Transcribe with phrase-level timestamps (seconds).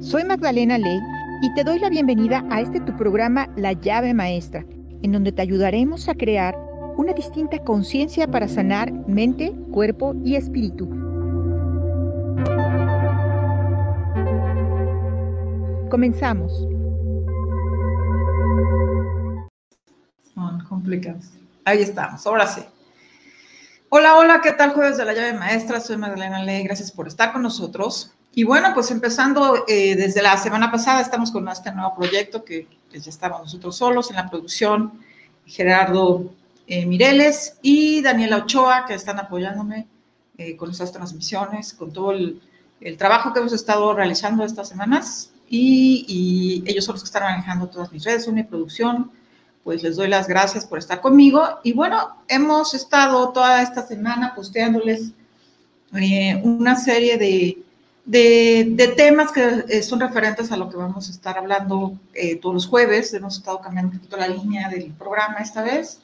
[0.00, 0.98] Soy Magdalena Ley
[1.42, 4.64] y te doy la bienvenida a este tu programa La llave maestra,
[5.02, 6.56] en donde te ayudaremos a crear
[6.96, 10.88] una distinta conciencia para sanar mente, cuerpo y espíritu.
[15.90, 16.50] Comenzamos.
[20.32, 21.30] Son complicados.
[21.66, 22.62] Ahí estamos, ahora sí.
[23.90, 25.78] Hola, hola, ¿qué tal jueves de la llave maestra?
[25.78, 28.14] Soy Magdalena Ley, gracias por estar con nosotros.
[28.32, 32.68] Y bueno, pues empezando eh, desde la semana pasada, estamos con este nuevo proyecto que
[32.88, 34.92] pues, ya estábamos nosotros solos en la producción,
[35.46, 36.32] Gerardo
[36.68, 39.88] eh, Mireles y Daniela Ochoa, que están apoyándome
[40.38, 42.40] eh, con estas transmisiones, con todo el,
[42.96, 45.32] trabajo que hemos estado realizando estas semanas.
[45.48, 49.10] Y, y, ellos son los que están manejando todas mis redes, mi producción.
[49.64, 51.58] Pues les doy las gracias por estar conmigo.
[51.64, 55.10] Y bueno, hemos estado toda esta semana posteándoles
[56.42, 57.58] una serie de
[58.04, 62.54] de, temas que eh, son referentes a lo que vamos a estar hablando eh, todos
[62.54, 63.12] los jueves.
[63.14, 66.00] Hemos estado cambiando un poquito la línea del programa esta vez.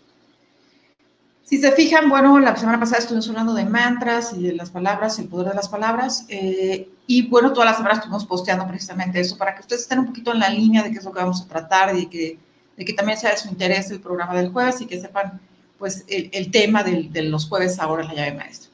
[1.44, 5.18] Si se fijan, bueno, la semana pasada estuvimos hablando de mantras y de las palabras,
[5.20, 6.26] el poder de las palabras.
[6.28, 10.06] Eh, y bueno, todas las semanas estuvimos posteando precisamente eso para que ustedes estén un
[10.06, 12.38] poquito en la línea de qué es lo que vamos a tratar y que,
[12.76, 15.40] de que también sea de su interés el programa del jueves y que sepan
[15.78, 18.70] pues el, tema de los jueves ahora en la llave maestra.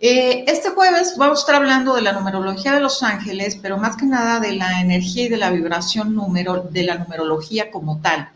[0.00, 3.96] Eh, este jueves vamos a estar hablando de la numerología de los ángeles, pero más
[3.96, 8.30] que nada de la energía y de la vibración número, de la numerología como tal.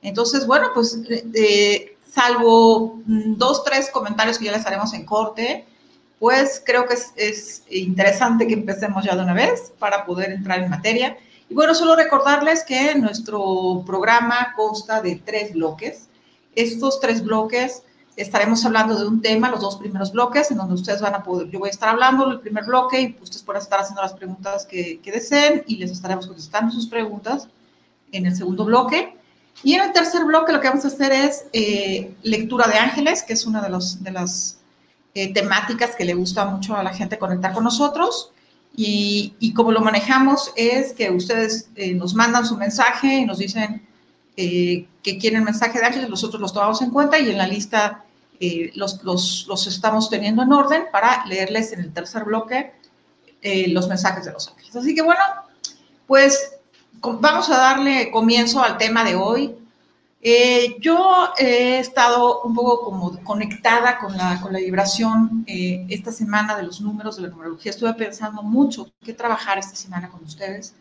[0.00, 0.98] Entonces, bueno, pues
[1.34, 5.66] eh, salvo mm, dos, tres comentarios que ya les haremos en corte,
[6.18, 10.60] pues creo que es, es, interesante que empecemos ya de una vez para poder entrar
[10.62, 11.18] en materia.
[11.50, 16.08] Y bueno, solo recordarles que nuestro programa consta de tres bloques.
[16.54, 17.82] Estos tres bloques
[18.16, 21.48] estaremos hablando de un tema, los dos primeros bloques, en donde ustedes van a poder,
[21.50, 24.66] yo voy a estar hablando el primer bloque y ustedes pueden estar haciendo las preguntas
[24.66, 27.48] que, deseen y les estaremos contestando sus preguntas
[28.12, 29.16] en el segundo bloque.
[29.62, 33.22] Y en el tercer bloque lo que vamos a hacer es eh, lectura de ángeles,
[33.22, 34.58] que es una de, los, de las
[35.14, 38.30] eh, temáticas que le gusta mucho a la gente conectar con nosotros.
[38.74, 43.38] Y, y como lo manejamos es que ustedes eh, nos mandan su mensaje y nos
[43.38, 43.86] dicen
[44.34, 48.02] que quieren mensaje de ángeles, nosotros los tomamos en cuenta y en la lista
[48.44, 52.72] eh, los, los, los, estamos teniendo en orden para leerles en el tercer bloque
[53.40, 54.74] eh, los mensajes de los ángeles.
[54.74, 55.22] Así que bueno,
[56.08, 56.56] pues
[57.00, 59.54] vamos a darle comienzo al tema de hoy.
[60.20, 66.56] Eh, yo he estado un poco como conectada con la, con la vibración esta semana
[66.56, 67.70] de los números de la numerología.
[67.70, 70.74] Estuve pensando mucho qué trabajar esta semana con ustedes.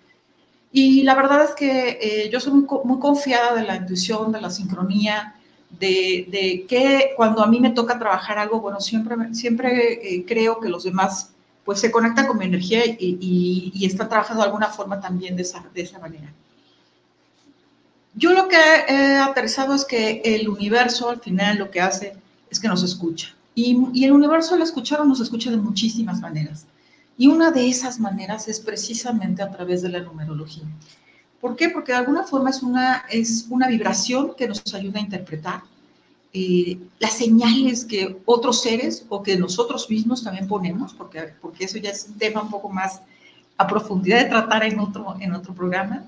[0.71, 4.49] Y la verdad es que yo soy muy, muy, confiada de la intuición, de la
[4.49, 5.35] sincronía,
[5.79, 10.69] de, que cuando a mí me toca trabajar algo, bueno, siempre, siempre eh, creo que
[10.69, 11.31] los demás
[11.65, 15.43] pues se conectan con mi energía y, y, están trabajando de alguna forma también de
[15.43, 16.33] esa, de esa manera.
[18.13, 22.15] Yo lo que he aterrizado es que el universo al final lo que hace
[22.49, 23.35] es que nos escucha.
[23.53, 26.65] Y, y el universo al escuchar nos escucha de muchísimas maneras.
[27.17, 30.63] Y una de esas maneras es precisamente a través de la numerología.
[31.41, 31.69] ¿Por qué?
[31.69, 35.63] Porque de alguna forma es una, es una vibración que nos ayuda a interpretar
[36.33, 41.77] eh, las señales que otros seres o que nosotros mismos también ponemos, porque, porque eso
[41.79, 43.01] ya es un tema un poco más
[43.57, 46.05] a profundidad de tratar en otro, en otro programa,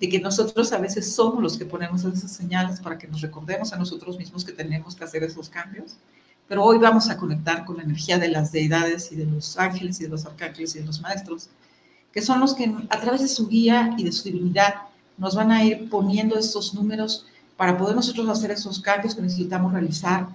[0.00, 3.72] de que nosotros a veces somos los que ponemos esas señales para que nos recordemos
[3.72, 5.96] a nosotros mismos que tenemos que hacer esos cambios.
[6.48, 10.00] Pero hoy vamos a conectar con la energía de las deidades y de los ángeles
[10.00, 11.50] y de los arcángeles y de los maestros
[12.12, 14.74] que son los que a través de su guía y de su divinidad
[15.16, 19.72] nos van a ir poniendo estos números para poder nosotros hacer esos cambios que necesitamos
[19.72, 20.28] realizar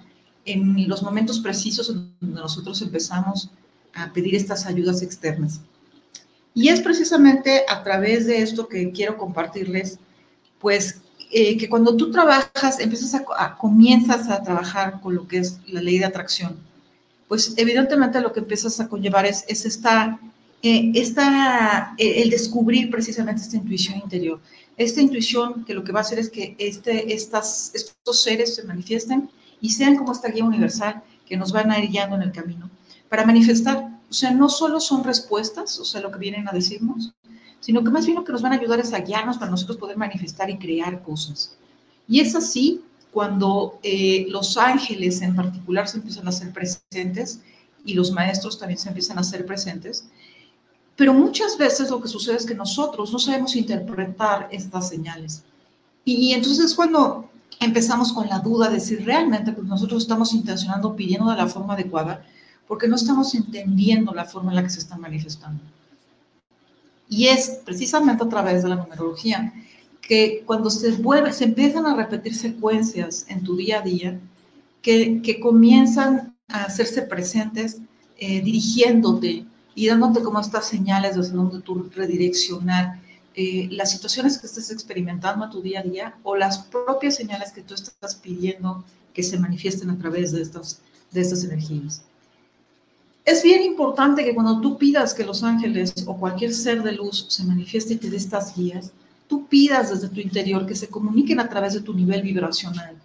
[0.44, 3.50] en los momentos precisos donde nosotros empezamos
[3.94, 5.60] a pedir estas ayudas externas.
[6.54, 9.98] Y es precisamente a través de esto que quiero compartirles,
[10.58, 11.00] pues
[11.30, 15.82] eh, que cuando tú trabajas, empiezas a, comienzas a trabajar con lo que es la
[15.82, 16.56] ley de atracción,
[17.28, 20.18] pues evidentemente lo que empiezas a conllevar es esta
[20.62, 24.40] eh, esta, el descubrir precisamente esta intuición interior.
[24.76, 28.64] Esta intuición que lo que va a hacer es que este, estas, estos seres se
[28.64, 32.32] manifiesten y sean como esta guía universal que nos van a ir guiando en el
[32.32, 32.70] camino
[33.08, 33.98] para manifestar.
[34.08, 37.12] O sea, no solo son respuestas, o sea, lo que vienen a decirnos,
[37.60, 39.78] sino que más bien lo que nos van a ayudar es a guiarnos para nosotros
[39.78, 41.56] poder manifestar y crear cosas.
[42.06, 42.82] Y es así
[43.12, 47.40] cuando eh, los ángeles en particular se empiezan a hacer presentes
[47.84, 50.08] y los maestros también se empiezan a hacer presentes,
[50.98, 55.44] pero muchas veces lo que sucede es que nosotros no sabemos interpretar estas señales.
[56.04, 57.30] Y entonces cuando
[57.60, 61.74] empezamos con la duda de si realmente pues, nosotros estamos intencionando, pidiendo de la forma
[61.74, 62.24] adecuada,
[62.66, 65.62] porque no estamos entendiendo la forma en la que se están manifestando.
[67.08, 69.52] Y es precisamente a través de la numerología
[70.02, 74.18] que cuando se, vuelve, se empiezan a repetir secuencias en tu día a día,
[74.82, 77.78] que, que comienzan a hacerse presentes
[78.16, 79.46] eh, dirigiéndote
[79.78, 83.00] y dándote como estas señales desde donde tú redireccionar
[83.36, 87.52] eh, las situaciones que estés experimentando a tu día a día o las propias señales
[87.52, 88.82] que tú estás pidiendo
[89.14, 90.80] que se manifiesten a través de estas,
[91.12, 92.02] de estas energías.
[93.24, 97.26] Es bien importante que cuando tú pidas que los ángeles o cualquier ser de luz
[97.28, 98.90] se manifieste y te dé estas guías,
[99.28, 102.96] tú pidas desde tu interior que se comuniquen a través de tu nivel vibracional.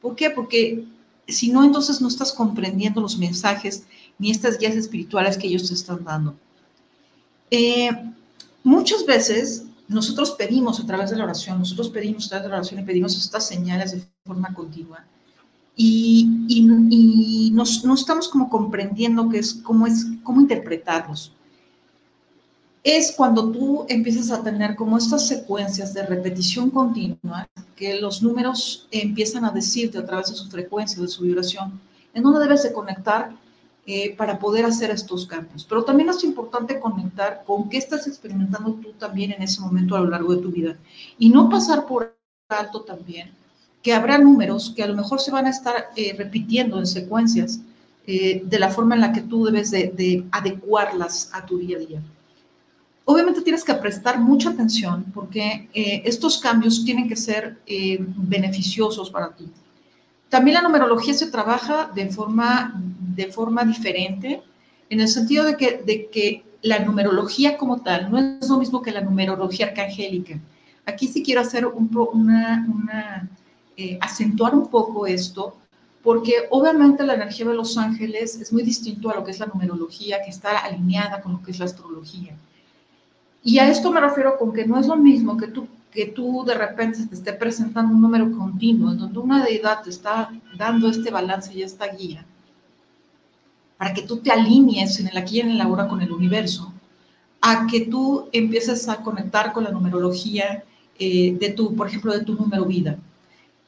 [0.00, 0.30] ¿Por qué?
[0.30, 0.84] Porque
[1.26, 3.82] si no, entonces no estás comprendiendo los mensajes
[4.20, 6.36] ni estas guías espirituales que ellos te están dando.
[7.50, 7.90] Eh,
[8.62, 12.56] muchas veces nosotros pedimos a través de la oración, nosotros pedimos a través de la
[12.58, 15.04] oración y pedimos estas señales de forma continua.
[15.74, 17.64] Y, y, no
[17.94, 21.32] estamos como comprendiendo qué es, cómo es, cómo interpretarlos
[22.82, 27.46] es cuando tú empiezas a tener como estas secuencias de repetición continua,
[27.76, 31.78] que los números empiezan a decirte a través de su frecuencia, de su vibración,
[32.14, 33.32] en dónde debes de conectar
[33.86, 35.64] eh, para poder hacer estos cambios.
[35.64, 40.00] Pero también es importante conectar con qué estás experimentando tú también en ese momento a
[40.00, 40.76] lo largo de tu vida.
[41.18, 42.16] Y no pasar por
[42.48, 43.30] alto también
[43.82, 47.60] que habrá números que a lo mejor se van a estar eh, repitiendo en secuencias
[48.06, 51.80] eh, de la forma en la que tú debes de adecuarlas a tu día a
[51.80, 52.02] día
[53.06, 57.58] obviamente tienes que prestar mucha atención porque estos cambios tienen que ser
[58.16, 59.50] beneficiosos para ti.
[60.30, 62.72] También la numerología se trabaja de forma,
[63.14, 64.42] de forma diferente,
[64.88, 68.80] en el sentido de que, de que la numerología como tal no es lo mismo
[68.80, 70.38] que la numerología arcangélica.
[70.86, 73.28] Aquí sí quiero hacer un, una, una
[73.76, 75.56] eh, acentuar un poco esto,
[76.02, 79.46] porque obviamente la energía de los ángeles es muy distinto a lo que es la
[79.46, 82.34] numerología, que está alineada con lo que es la astrología.
[83.42, 86.44] Y a esto me refiero con que no es lo mismo que tú, que tú
[86.46, 90.88] de repente te esté presentando un número continuo, en donde una deidad te está dando
[90.88, 92.24] este balance y esta guía,
[93.76, 96.72] para que tú te alinees en el aquí y en el ahora con el universo,
[97.40, 100.64] a que tú empieces a conectar con la numerología
[100.98, 102.98] eh, de tu, por ejemplo, de tu número vida.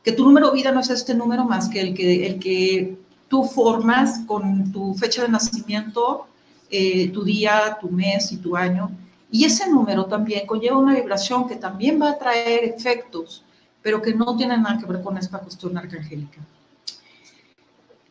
[0.04, 2.98] Que tu número vida no es este número más que el que, el que
[3.28, 6.26] tú formas con tu fecha de nacimiento,
[6.70, 8.90] eh, tu día, tu mes y tu año,
[9.32, 13.42] y ese número también conlleva una vibración que también va a traer efectos,
[13.80, 16.38] pero que no tienen nada que ver con esta cuestión arcangélica.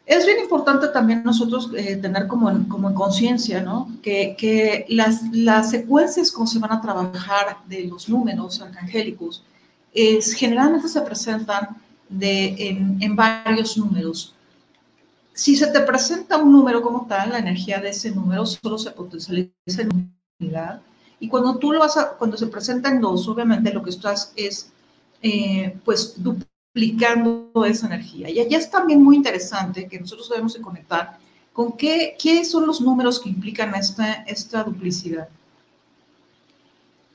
[0.04, 3.88] Es bien importante también nosotros eh, tener como en, como en conciencia, ¿no?
[4.02, 9.44] Que, que las, las, secuencias como se van a trabajar de los números arcangélicos
[9.94, 11.78] es, generalmente se presentan
[12.10, 14.34] de, en, en varios números.
[15.34, 18.90] Si se te presenta un número como tal, la energía de ese número solo se
[18.90, 20.82] potencializa en unidad
[21.22, 24.72] y cuando tú lo vas a, cuando se presentan dos, obviamente lo que estás es,
[25.22, 28.28] eh, pues, duplicando esa energía.
[28.32, 31.20] Y allá es también muy interesante que nosotros debemos de conectar
[31.54, 35.30] con qué, qué son los números que implican esta, esta duplicidad.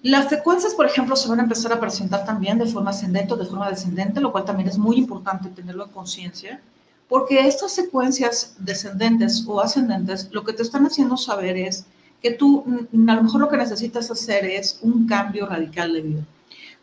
[0.02, 3.36] Las secuencias, por ejemplo, se van a empezar a presentar también de forma ascendente o
[3.36, 6.60] de forma descendente, lo cual también es muy importante tenerlo en conciencia,
[7.08, 11.86] porque estas secuencias descendentes o ascendentes lo que te están haciendo saber es
[12.26, 16.02] que tú mm, a lo mejor lo que necesitas hacer es un cambio radical de
[16.02, 16.22] vida.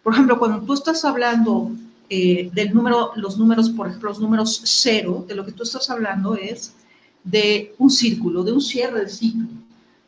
[0.01, 1.71] Por ejemplo, cuando tú estás hablando
[2.09, 5.89] eh, del número, los números, por ejemplo, los números cero, de lo que tú estás
[5.89, 6.73] hablando es
[7.23, 9.47] de un círculo, de un cierre de ciclo,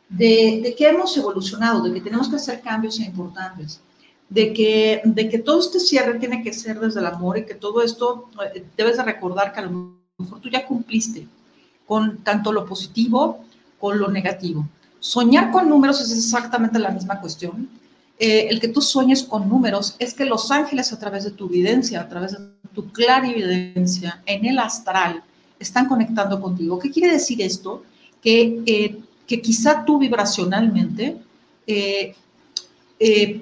[0.08, 3.80] de, de que hemos evolucionado, de que tenemos que hacer cambios importantes,
[4.30, 7.54] de que, de que todo este cierre tiene que ser desde el amor y que
[7.54, 11.26] todo esto eh, debes de recordar que a lo mejor tú ya cumpliste
[11.86, 13.44] con tanto lo positivo
[13.78, 14.66] con lo negativo.
[15.00, 17.68] Soñar con números es exactamente la misma cuestión.
[18.18, 21.46] Eh, el que tú sueñes con números es que los ángeles a través de tu
[21.46, 22.38] evidencia, a través de
[22.74, 25.22] tu clarividencia en el astral,
[25.58, 26.78] están conectando contigo.
[26.78, 27.82] ¿Qué quiere decir esto?
[28.22, 31.18] Que, eh, que quizá tú vibracionalmente
[31.66, 32.14] eh,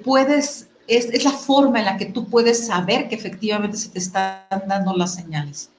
[0.03, 3.99] puedes, es, es la forma en la que tú puedes saber que efectivamente se te
[3.99, 5.69] están dando las señales.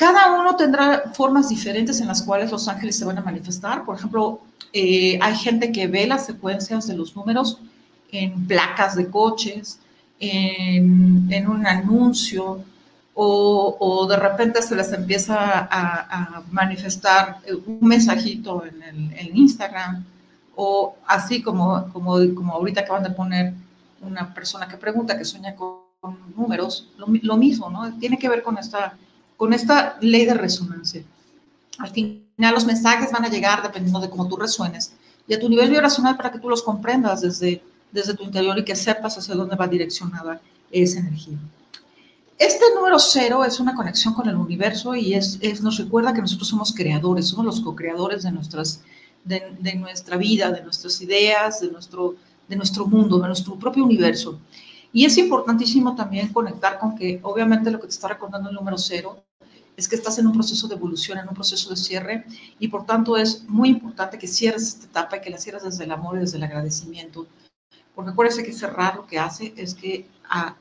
[0.00, 3.84] Cada uno tendrá formas diferentes en las cuales los ángeles se van a manifestar.
[3.84, 4.40] Por ejemplo,
[4.72, 7.58] eh, hay gente que ve las secuencias de los números
[8.12, 9.80] en placas de coches,
[10.18, 12.62] en, un anuncio,
[13.14, 20.04] o, de repente se les empieza a, manifestar un mensajito en, el, Instagram,
[20.56, 23.54] o así como, como, como ahorita acaban de poner
[24.00, 25.80] una persona que pregunta que sueña con,
[26.34, 27.92] números, lo, lo, mismo, ¿no?
[27.98, 28.96] Tiene que ver con esta,
[29.36, 31.02] con esta ley de resonancia.
[31.80, 34.92] Al final los mensajes van a llegar dependiendo de cómo tú resuenes.
[35.26, 38.64] y a tu nivel vibracional para que tú los comprendas desde, desde tu interior y
[38.64, 41.38] que sepas hacia dónde va direccionada esa energía.
[42.36, 46.48] Este número cero es una conexión con el universo y es, nos recuerda que nosotros
[46.48, 48.82] somos creadores, somos los co-creadores de, nuestras,
[49.24, 52.16] de, nuestra vida, de nuestras ideas, de nuestro,
[52.48, 54.40] de nuestro mundo, de nuestro propio universo.
[54.92, 58.78] Y es importantísimo también conectar con que obviamente lo que te está recordando el número
[58.78, 59.22] cero
[59.80, 62.26] es que estás en un proceso de evolución, en un proceso de cierre
[62.58, 65.84] y por tanto es muy importante que cierres esta etapa y que la cierres desde
[65.84, 67.26] el amor y desde el agradecimiento.
[67.94, 70.06] Porque acuérdense que cerrar lo que hace es que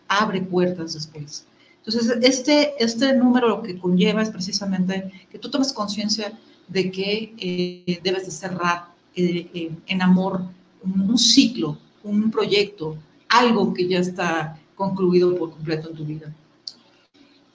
[0.07, 1.45] abre puertas después.
[1.83, 6.37] Entonces, este, este número lo que conlleva es precisamente que tú tomes conciencia
[6.69, 10.43] de que eh, debes de cerrar eh, eh, en amor
[10.81, 12.95] un ciclo, un proyecto,
[13.27, 16.33] algo que ya está concluido por completo en tu vida.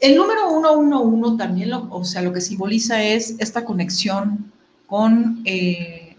[0.05, 4.53] El número 111 también, lo, o sea, lo que simboliza es esta conexión
[4.87, 6.19] con, eh,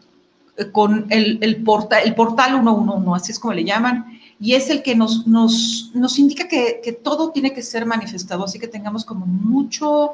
[0.71, 4.81] con el, el, porta, el portal 111, así es como le llaman, y es el
[4.81, 9.05] que nos, nos, nos indica que, que, todo tiene que ser manifestado, así que tengamos
[9.05, 10.13] como mucho,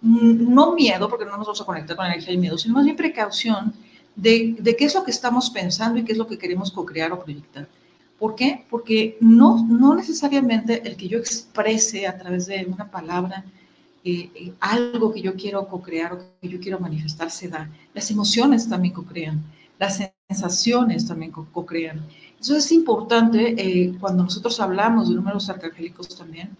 [0.00, 2.74] mm, no miedo, porque no nos vamos a conectar con la energía del miedo, sino
[2.74, 3.74] más bien precaución
[4.14, 7.10] de, de qué es lo que estamos pensando y qué es lo que queremos co-crear
[7.10, 7.66] o proyectar.
[8.18, 8.64] ¿Por qué?
[8.68, 13.44] Porque no, no necesariamente el que yo exprese a través de una palabra
[14.04, 17.70] eh, eh, algo que yo quiero co-crear o que yo quiero manifestar se da.
[17.94, 19.42] Las emociones también co-crean,
[19.78, 22.04] las sensaciones también co-crean.
[22.40, 26.50] Eso es importante eh, cuando nosotros hablamos de números arcangélicos también,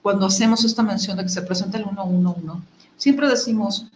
[0.00, 2.62] cuando hacemos esta mención de que se presenta el 111,
[2.96, 3.86] siempre decimos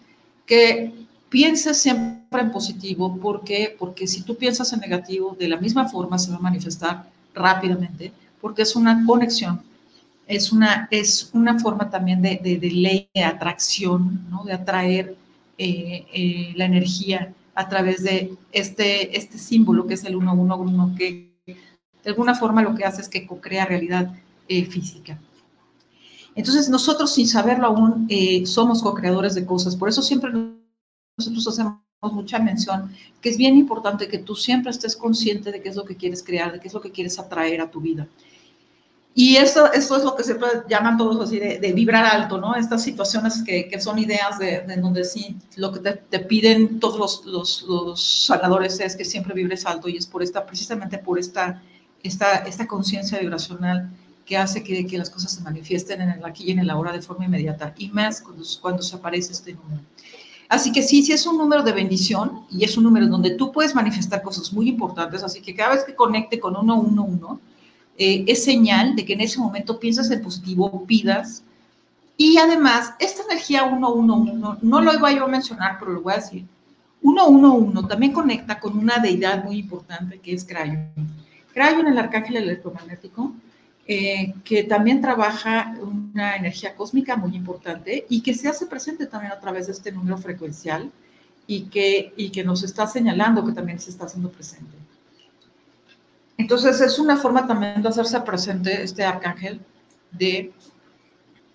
[0.45, 0.93] que
[1.29, 3.17] pienses siempre en positivo.
[3.17, 3.75] ¿Por qué?
[3.77, 8.13] Porque si tú piensas en negativo, de la misma forma se va a manifestar rápidamente,
[8.41, 9.63] porque es una conexión,
[10.27, 14.45] es una, es una forma también de, de, de ley de atracción, ¿no?
[14.45, 15.17] de atraer
[15.59, 21.31] eh, eh, la energía a través de este, este símbolo que es el 111, que
[22.05, 24.15] de alguna forma lo que hace es que crea realidad
[24.49, 25.19] eh, física.
[26.35, 30.31] Entonces nosotros sin saberlo aún eh, somos co-creadores de cosas, por eso siempre
[31.19, 35.69] nosotros hacemos mucha mención, que es bien importante que tú siempre estés consciente de qué
[35.69, 38.09] es lo que quieres crear, de qué es lo que quieres atraer a tu vida.
[39.13, 42.55] Y eso, eso es lo que siempre llaman todos así de, de vibrar alto, ¿no?
[42.55, 46.81] Estas situaciones que, que son ideas de, de, donde sí, lo que te, te piden
[46.81, 50.97] todos los, los, los, sanadores es que siempre vibres alto y es por esta, precisamente
[50.97, 51.61] por esta,
[52.03, 53.91] esta, esta conciencia vibracional
[54.25, 56.93] que hace que, que, las cosas se manifiesten en el aquí y en el ahora
[56.93, 59.83] de forma inmediata y más cuando, cuando se aparece este número.
[60.51, 63.53] Así que sí, sí es un número de bendición y es un número donde tú
[63.53, 65.23] puedes manifestar cosas muy importantes.
[65.23, 67.41] Así que cada vez que conecte con 111,
[67.97, 71.45] eh, es señal de que en ese momento piensas en positivo, pidas.
[72.17, 76.17] Y además, esta energía 111, no lo iba yo a mencionar, pero lo voy a
[76.17, 76.45] decir.
[77.01, 80.91] 111 también conecta con una deidad muy importante que es Crayon.
[81.55, 83.33] Crayon, el arcángel electromagnético,
[83.93, 89.33] eh, que también trabaja una energía cósmica muy importante y que se hace presente también
[89.33, 90.93] a través de este número frecuencial
[91.49, 94.77] y que, y que nos está señalando que también se está haciendo presente.
[96.39, 99.61] Entonces es una forma también de hacerse presente este arcángel
[100.13, 100.53] de,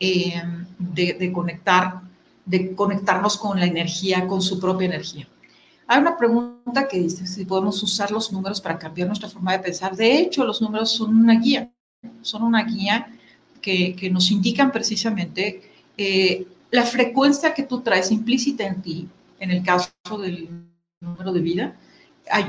[0.02, 0.44] eh,
[0.78, 2.02] de, de, conectar,
[2.46, 5.26] de conectarnos con la energía, con su propia energía.
[5.88, 9.60] Hay una pregunta que dice si podemos usar los números para cambiar nuestra forma de
[9.60, 9.96] pensar.
[9.96, 11.72] De hecho, los números son una guía
[12.22, 13.08] son una guía
[13.62, 15.62] que, que nos indican precisamente
[15.98, 19.08] eh, la frecuencia que tú traes implícita en ti,
[19.40, 20.50] en el caso del
[21.00, 21.76] número de vida,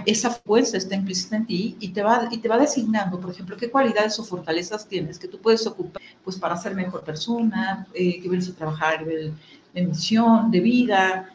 [0.06, 3.56] esa fuerza está implícita en ti y te, va, y te va designando, por ejemplo,
[3.56, 8.20] qué cualidades o fortalezas tienes que tú puedes ocupar pues, para ser mejor persona, eh,
[8.20, 9.34] que vienes a trabajar nivel
[9.74, 11.30] de misión, de vida,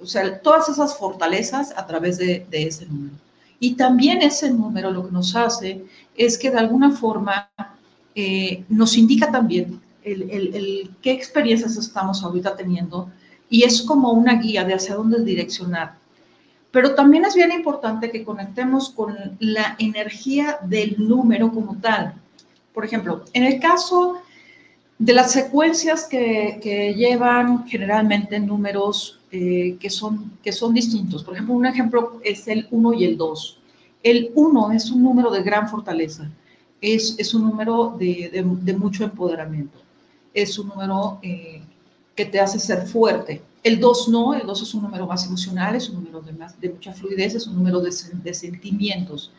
[0.00, 3.14] o sea, todas esas fortalezas a través de, de ese número.
[3.60, 5.84] Y también ese número lo que nos hace
[6.16, 7.50] es que de alguna forma
[8.14, 13.10] eh, nos indica también qué experiencias estamos ahorita teniendo
[13.50, 15.94] y es como una guía de hacia dónde direccionar.
[16.70, 22.14] Pero también es bien importante que conectemos con la energía del número como tal.
[22.72, 24.18] Por ejemplo, en el caso
[24.98, 31.24] de las secuencias que, que llevan generalmente números eh, que, son, que son distintos.
[31.24, 33.58] Por ejemplo, un ejemplo es el 1 y el 2.
[34.06, 36.30] El 1 es un número de gran fortaleza,
[36.80, 39.80] es, es un número de, de, mucho empoderamiento,
[40.32, 41.60] es un número eh,
[42.14, 43.42] que te hace ser fuerte.
[43.64, 46.60] El 2 no, el 2 es un número más emocional, es un número de, más,
[46.60, 49.32] de mucha fluidez, es un número de, sentimientos.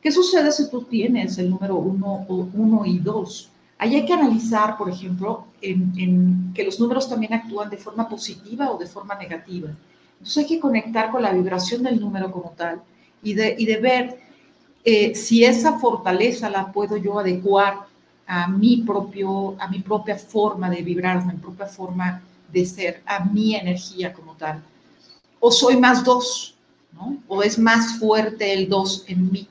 [0.00, 3.50] ¿Qué sucede si tú tienes el número 1 uno y 2?
[3.78, 8.08] Ahí hay que analizar, por ejemplo, en, en, que los números también actúan de forma
[8.08, 9.70] positiva o de forma negativa.
[10.12, 12.80] Entonces hay que conectar con la vibración del número como tal
[13.26, 14.20] y de, y de ver
[14.84, 17.86] eh, si esa fortaleza la puedo yo adecuar
[18.24, 23.02] a mi, propio, a mi propia forma de vibrar, a mi propia forma de ser,
[23.04, 24.62] a mi energía como tal.
[25.40, 26.54] O soy más dos,
[26.92, 27.16] ¿no?
[27.26, 29.48] O es más fuerte el dos en mí.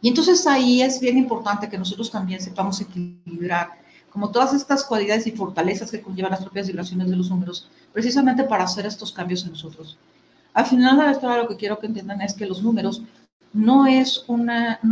[0.00, 3.72] Y entonces ahí es bien importante que nosotros también sepamos equilibrar
[4.10, 8.44] como todas estas cualidades y fortalezas que conllevan las propias vibraciones de los números, precisamente
[8.44, 9.98] para hacer estos cambios en nosotros.
[10.54, 13.02] Al final de la historia lo que quiero que entiendan es que los números
[13.52, 14.24] no, es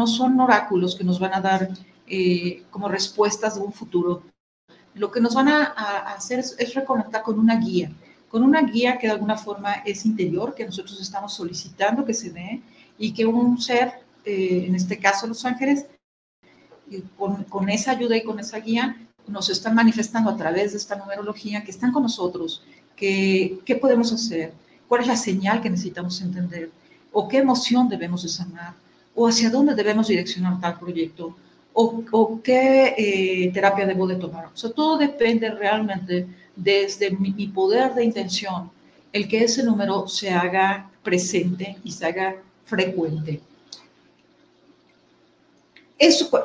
[0.07, 1.71] son oráculos que nos van a dar
[2.07, 4.23] eh, como respuestas de un futuro.
[4.95, 5.63] Lo que nos van a,
[6.15, 7.91] hacer es, reconectar con una guía,
[8.29, 12.31] con una guía que de alguna forma es interior, que nosotros estamos solicitando que se
[12.31, 12.61] dé
[12.99, 13.93] y que un ser,
[14.25, 15.87] eh, en este caso los ángeles,
[17.17, 20.97] con, con, esa ayuda y con esa guía, nos están manifestando a través de esta
[20.97, 22.63] numerología que están con nosotros,
[22.97, 24.53] que, qué podemos hacer,
[24.93, 26.71] cuál es la señal que necesitamos entender,
[27.13, 28.75] o qué emoción debemos de sanar,
[29.15, 31.35] o hacia dónde debemos direccionar tal proyecto,
[31.73, 34.51] o, qué eh, terapia debo de tomar.
[34.53, 38.71] O sea, todo depende realmente desde mi, poder de intención,
[39.15, 43.41] el que ese número se haga presente y se haga frecuente.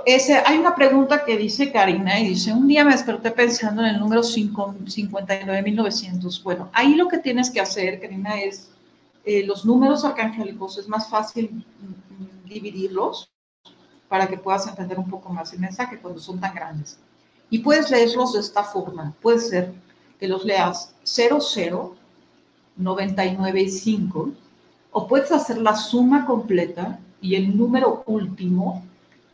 [0.06, 3.96] Ese, hay una pregunta que dice Karina y dice, un día me desperté pensando en
[3.96, 6.44] el número 59.900.
[6.44, 8.70] Bueno, ahí lo que tienes que hacer, Karina, es
[9.26, 11.66] eh, los números arcangélicos, es más fácil
[12.46, 13.32] dividirlos
[14.08, 17.00] para que puedas entender un poco más el mensaje cuando son tan grandes.
[17.50, 19.16] Y puedes leerlos de esta forma.
[19.24, 19.74] Puede ser
[20.20, 21.96] que los leas 00,
[22.76, 24.30] 99 y 5,
[24.92, 28.84] o puedes hacer la suma completa y el número último,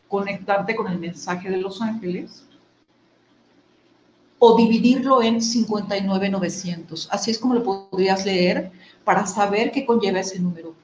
[0.08, 2.44] conectarte con el mensaje de los ángeles,
[4.38, 7.08] o dividirlo en 59,900.
[7.10, 8.70] Así es como lo podrías leer
[9.04, 10.74] para saber qué conlleva ese número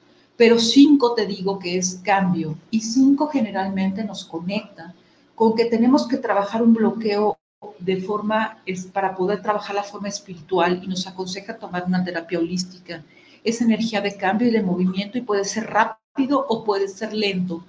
[0.41, 4.91] pero cinco te digo que es cambio y cinco generalmente nos conecta
[5.35, 7.37] con que tenemos que trabajar un bloqueo
[7.77, 12.39] de forma, es para poder trabajar la forma espiritual y nos aconseja tomar una terapia
[12.39, 13.03] holística.
[13.43, 17.63] Es energía de cambio y de movimiento y puede ser rápido o puede ser lento.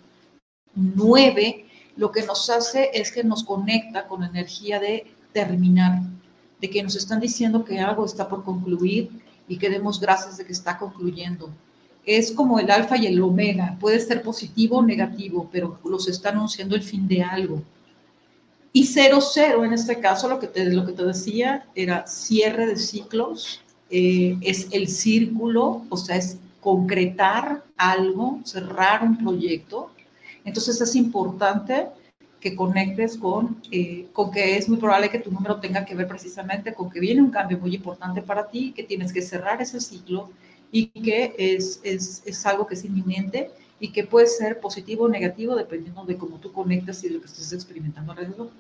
[0.75, 6.01] Nueve, lo que nos hace es que nos conecta con energía de terminar,
[6.61, 9.11] de que nos están diciendo que algo está por concluir
[9.49, 11.51] y que demos gracias de que está concluyendo
[12.05, 16.31] es como el alfa y el omega, puede ser positivo o negativo, pero los está
[16.31, 17.63] anunciando el fin de algo.
[18.73, 22.67] Y cero, cero, en este caso, lo que te, lo que te decía era cierre
[22.67, 29.91] de ciclos, eh, es el círculo, o sea, es concretar algo, cerrar un proyecto.
[30.45, 31.89] Entonces es importante
[32.43, 36.09] que conectes con, eh, con que es muy probable que tu número tenga que ver
[36.09, 39.81] precisamente con que viene un cambio muy importante para ti, que tienes que cerrar ese
[39.81, 40.29] ciclo
[40.73, 45.09] y que es, es, es, algo que es inminente y que puede ser positivo o
[45.09, 48.51] negativo dependiendo de cómo tú conectas y de lo que estés experimentando alrededor.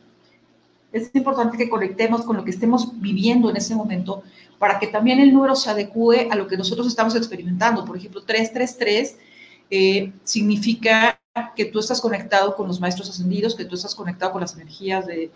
[0.93, 4.23] Es importante que conectemos con lo que estemos viviendo en ese momento
[4.59, 7.85] para que también el número se adecue a lo que nosotros estamos experimentando.
[7.85, 9.17] Por ejemplo, 333
[9.71, 11.19] eh, significa
[11.57, 15.07] que tú estás conectado con los maestros ascendidos, que tú estás conectado con las energías
[15.07, 15.31] de,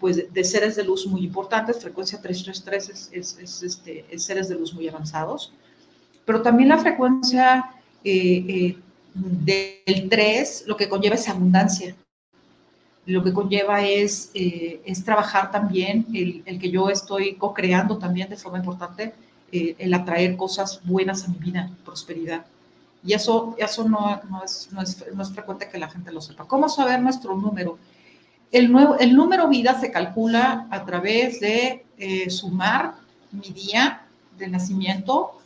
[0.00, 1.80] pues, de, seres de luz muy importantes.
[1.80, 5.52] Frecuencia 333 es, es, es, este, es seres de luz muy avanzados
[6.24, 7.70] pero también la frecuencia
[8.02, 8.78] eh, eh,
[9.14, 11.94] del 3 lo que conlleva es abundancia.
[13.06, 18.30] Lo que conlleva es, eh, es trabajar también, el, el, que yo estoy co-creando también
[18.30, 19.12] de forma importante,
[19.52, 22.44] el atraer cosas buenas a mi vida, prosperidad.
[23.04, 26.46] Y eso, eso no, es, no, es, no, es, frecuente que la gente lo sepa.
[26.46, 27.78] ¿Cómo saber nuestro número?
[28.50, 31.84] El, nuevo, el número vida se calcula a través de
[32.30, 32.94] sumar
[33.30, 34.06] mi día
[34.38, 35.38] de nacimiento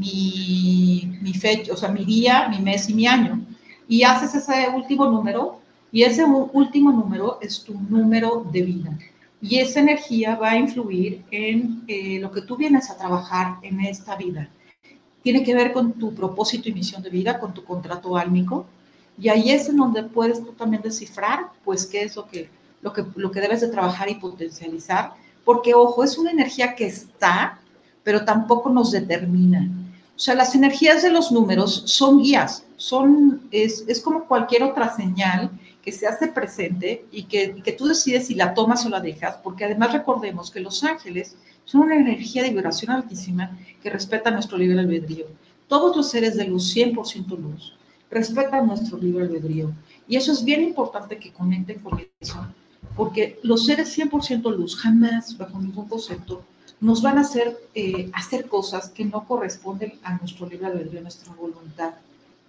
[0.00, 3.40] mi, fecha, o sea, mi día, mi mes y mi año.
[3.88, 5.60] Y haces ese último número
[5.92, 8.98] y ese último número es tu número de vida.
[9.42, 13.80] Y esa energía va a influir en eh, lo que tú vienes a trabajar en
[13.80, 14.48] esta vida.
[15.22, 18.66] Tiene que ver con tu propósito y misión de vida, con tu contrato álmico.
[19.18, 22.48] Y ahí es en donde puedes tú también descifrar, pues, qué es lo que,
[22.80, 25.12] lo que, lo que debes de trabajar y potencializar.
[25.44, 27.58] Porque, ojo, es una energía que está,
[28.02, 29.68] pero tampoco nos determina.
[30.20, 34.94] O sea, las energías de los números son guías, son, es, es como cualquier otra
[34.94, 35.50] señal
[35.82, 39.38] que se hace presente y que, que, tú decides si la tomas o la dejas,
[39.42, 41.36] porque además recordemos que los ángeles
[41.70, 45.26] son una energía de vibración altísima que respeta nuestro libre albedrío.
[45.68, 47.76] Todos los seres de luz, 100% luz,
[48.10, 49.70] respetan nuestro libre albedrío.
[50.08, 52.44] Y eso es bien importante que conecten con eso,
[52.96, 56.42] porque los seres 100% luz jamás, bajo ningún concepto,
[56.80, 61.02] nos van a hacer, eh, hacer cosas que no corresponden a nuestro libre albedrío, a
[61.02, 61.94] nuestra voluntad.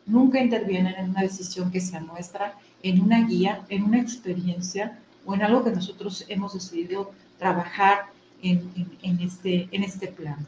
[0.07, 5.35] nunca intervienen en una decisión que sea nuestra, en una guía, en una experiencia o
[5.35, 8.10] en algo que nosotros hemos decidido trabajar
[8.41, 10.47] en, este, en este plan.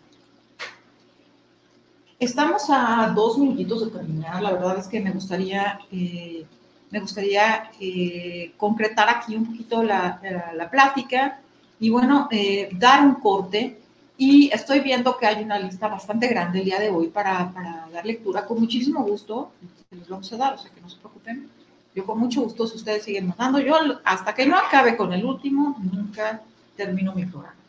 [2.20, 4.42] Estamos a dos minutitos de terminar.
[4.42, 6.46] La verdad es que me gustaría, eh,
[6.90, 10.22] me gustaría eh, concretar aquí un poquito la,
[10.56, 11.42] la, plática
[11.80, 13.80] y bueno, eh, dar un corte.
[14.16, 17.90] Y estoy viendo que hay una lista bastante grande el día de hoy para, para
[17.92, 18.46] dar lectura.
[18.46, 19.52] Con muchísimo gusto
[19.90, 21.50] se los vamos a dar, o sea que no se preocupen.
[21.96, 25.26] Yo con mucho gusto, si ustedes siguen mandando, yo hasta que no acabe con el
[25.26, 26.42] último, nunca
[26.76, 27.63] termino mi programa.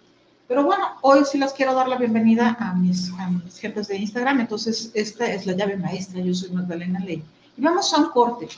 [0.46, 3.96] Pero bueno, hoy sí les quiero dar la bienvenida a mis, a mis gentes de
[3.96, 4.40] Instagram.
[4.40, 6.20] Entonces, esta es la llave maestra.
[6.20, 7.22] Yo soy Magdalena Ley.
[7.56, 8.48] Y vamos a un corte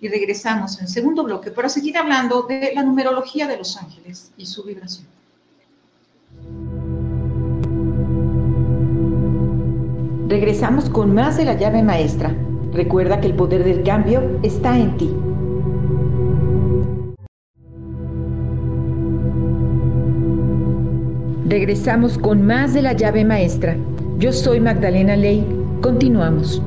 [0.00, 4.46] y regresamos en segundo bloque para seguir hablando de la numerología de los ángeles y
[4.46, 5.06] su vibración.
[10.28, 12.34] Regresamos con más de la llave maestra.
[12.72, 15.14] Recuerda que el poder del cambio está en ti.
[21.48, 23.76] Regresamos con más de la llave maestra.
[24.18, 25.46] Yo soy Magdalena Ley.
[25.80, 26.60] Continuamos.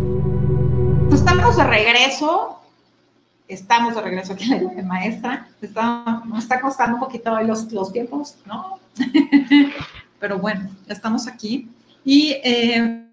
[1.12, 2.62] Estamos de regreso.
[3.50, 5.50] Estamos de regreso aquí en la llave maestra.
[5.62, 8.80] Está, nos está costando un poquito los, los tiempos, ¿no?
[10.20, 11.70] Pero bueno, estamos aquí.
[12.06, 13.06] Y eh,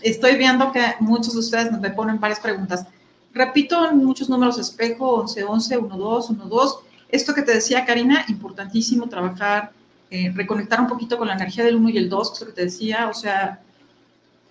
[0.00, 2.86] estoy viendo que muchos de ustedes me ponen varias preguntas.
[3.32, 6.78] Repito muchos números espejo, 11, 11, 1, 2, 1, 2.
[7.08, 9.72] Esto que te decía Karina, importantísimo trabajar
[10.14, 12.46] eh, reconectar un poquito con la energía del 1 y el 2, que es lo
[12.46, 13.60] que te decía, o sea,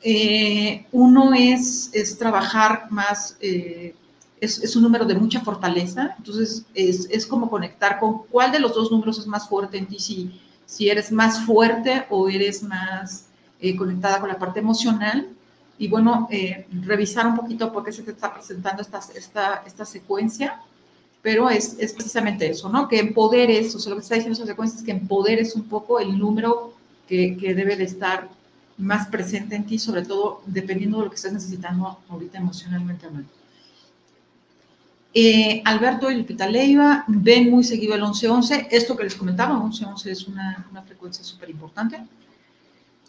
[0.02, 3.96] eh, uno es, es trabajar más, eh,
[4.42, 8.60] es, es, un número de mucha fortaleza, entonces es, es, como conectar con cuál de
[8.60, 12.62] los dos números es más fuerte en ti, si, si eres más fuerte o eres
[12.62, 13.28] más
[13.78, 15.30] conectada con la parte emocional.
[15.78, 16.28] Y bueno,
[16.82, 20.60] revisar un poquito por qué se te está presentando esta, esta, esta secuencia
[21.24, 22.88] pero es, es, precisamente eso, ¿no?
[22.88, 26.00] Que empoderes, o sea, lo que está diciendo esa secuencia es que empoderes un poco
[26.00, 26.74] el número
[27.08, 28.30] que, que, debe de estar
[28.78, 33.30] más presente en ti, sobre todo dependiendo de lo que estés necesitando ahorita emocionalmente hablando.
[35.14, 38.68] Eh, Alberto y Lupita Leiva ven muy seguido el 1111.
[38.72, 42.02] Esto que les comentaba, 1111 es una, una frecuencia súper importante.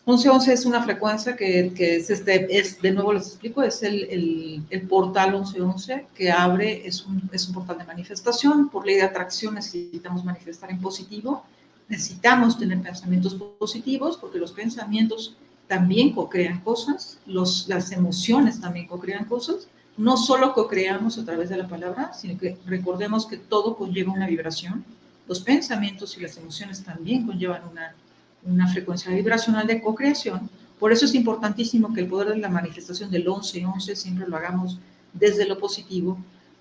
[0.06, 4.04] 1111 es una frecuencia que, que, es, este, es, de nuevo les explico, es el,
[4.04, 8.68] el, el, portal 1111 que abre, es un, es un portal de manifestación.
[8.68, 11.44] Por ley de atracción necesitamos manifestar en positivo,
[11.88, 15.36] necesitamos tener pensamientos positivos porque los pensamientos
[15.68, 19.68] también co-crean cosas, los, las emociones también co-crean cosas.
[19.96, 24.26] No solo co-creamos a través de la palabra, sino que recordemos que todo conlleva una
[24.26, 24.84] vibración.
[25.26, 27.94] Los pensamientos y las emociones también conllevan una
[28.44, 30.48] una frecuencia vibracional de co-creación.
[30.78, 34.78] Por eso es importantísimo que el poder de la manifestación del 11-11 siempre lo hagamos
[35.12, 36.18] desde lo positivo,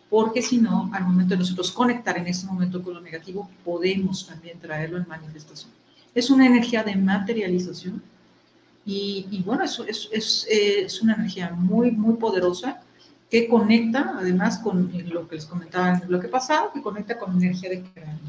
[0.09, 4.27] porque si no, al momento de nosotros conectar en ese momento con lo negativo, podemos
[4.27, 5.71] también traerlo en manifestación.
[6.13, 8.01] Es una energía de materialización
[8.85, 12.81] y, bueno, eso es, es, es, una energía muy, muy poderosa
[13.29, 17.35] que conecta además con lo que les comentaba en el bloque pasado, que conecta con
[17.41, 18.19] energía de cráneo.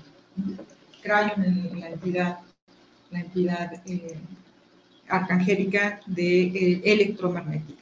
[1.03, 2.39] Cráneo en la entidad
[3.15, 4.19] la entidad eh,
[5.09, 7.81] arcangélica de eh, electromagnética.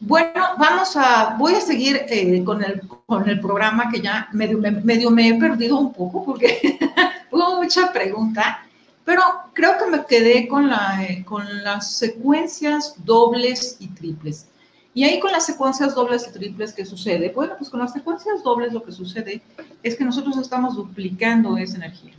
[0.00, 4.58] Bueno, vamos a, voy a seguir eh, con, el, con el programa que ya medio,
[4.58, 6.78] medio me he perdido un poco porque
[7.30, 8.66] hubo mucha pregunta,
[9.04, 14.46] pero creo que me quedé con, la, con las secuencias dobles y triples.
[14.94, 17.30] Y ahí con las secuencias dobles y triples, ¿qué sucede?
[17.30, 19.42] Bueno, pues con las secuencias dobles lo que sucede
[19.82, 22.14] es que nosotros estamos duplicando esa energía.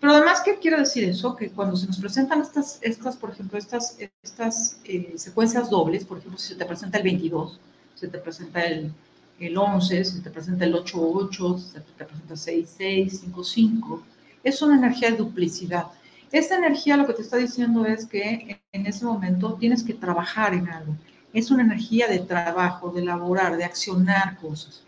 [0.00, 1.34] Pero además, ¿qué quiere decir eso?
[1.34, 6.18] Que cuando se nos presentan estas, estas por ejemplo, estas, estas eh, secuencias dobles, por
[6.18, 7.58] ejemplo, si se te presenta el 22,
[7.96, 8.92] se te presenta el,
[9.40, 14.02] el 11, se te presenta el 8-8, se te presenta 6-6,
[14.44, 15.86] es una energía de duplicidad.
[16.30, 20.54] Esta energía lo que te está diciendo es que en ese momento tienes que trabajar
[20.54, 20.94] en algo.
[21.32, 24.82] Es una energía de trabajo, de elaborar, de accionar cosas.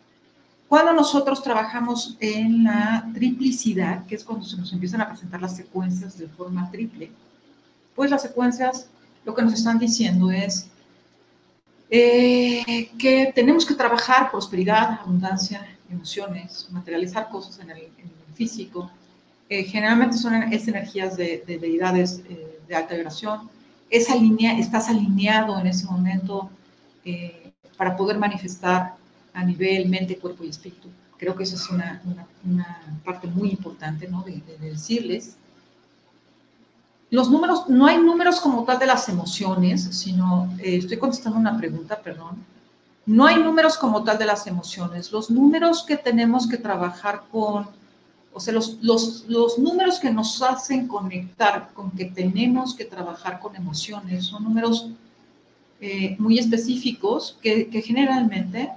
[0.70, 5.56] Cuando nosotros trabajamos en la triplicidad, que es cuando se nos empiezan a presentar las
[5.56, 7.10] secuencias de forma triple,
[7.96, 8.86] pues las secuencias
[9.24, 10.68] lo que nos están diciendo es
[11.90, 17.88] eh, que tenemos que trabajar prosperidad, abundancia, emociones, materializar cosas en el,
[18.34, 18.92] físico.
[19.48, 23.50] Eh, generalmente son es energías de, deidades eh, de alta vibración.
[23.90, 26.48] Esa línea, estás alineado en ese momento
[27.76, 28.99] para poder manifestar
[29.32, 30.88] a nivel mente, cuerpo y espíritu.
[31.16, 32.02] Creo que esa es una,
[32.44, 34.22] una, parte muy importante ¿no?
[34.22, 35.36] de, decirles.
[37.10, 41.58] Los números, no hay números como tal de las emociones, sino, eh, estoy contestando una
[41.58, 42.44] pregunta, perdón,
[43.04, 45.10] No hay números como tal de las emociones.
[45.12, 47.68] Los números que tenemos que trabajar con,
[48.32, 53.40] o sea, los, los, los números que nos hacen conectar con que tenemos que trabajar
[53.40, 54.90] con emociones son números
[55.80, 58.70] eh, muy específicos que, que generalmente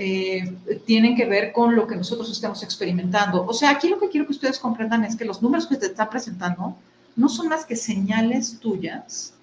[0.00, 0.56] eh,
[0.86, 3.44] tienen que ver con lo que nosotros estamos experimentando.
[3.44, 5.86] O sea, aquí lo que quiero que ustedes comprendan es que los números que te
[5.86, 6.76] están presentando
[7.16, 9.34] no son más que señales tuyas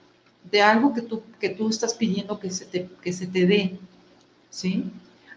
[0.50, 3.78] de algo que tú, que tú estás pidiendo que se te, que se te dé,
[4.50, 4.90] ¿sí?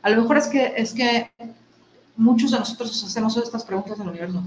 [0.02, 1.28] A lo mejor es que, es que
[2.16, 4.40] muchos de nosotros hacemos estas preguntas al universo.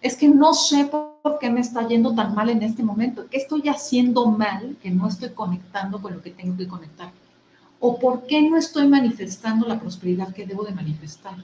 [0.00, 3.26] Es que no sé por qué me está yendo tan mal en este momento.
[3.28, 7.10] ¿Qué estoy haciendo mal que no estoy conectando con lo que tengo que conectar?
[7.84, 11.34] ¿O por qué no estoy manifestando la prosperidad que debo de manifestar?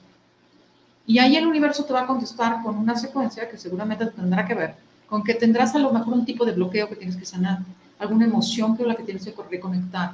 [1.04, 4.54] Y ahí el universo te va a contestar con una secuencia que seguramente tendrá que
[4.54, 7.60] ver con que tendrás a lo mejor un tipo de bloqueo que tienes que sanar
[7.98, 10.12] alguna emoción que es la que tienes que reconectar